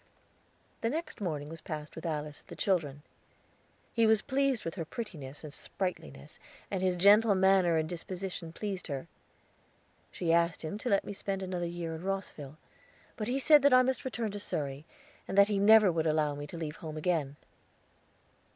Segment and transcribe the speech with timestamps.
[0.81, 3.03] The next morning was passed with Alice and the children.
[3.93, 6.39] He was pleased with her prettiness and sprightliness,
[6.71, 9.05] and his gentle manner and disposition pleased her.
[10.11, 12.57] She asked him to let me spend another year in Rosville;
[13.15, 14.85] but he said that I must return to Surrey,
[15.27, 17.35] and that he never would allow me to leave home again.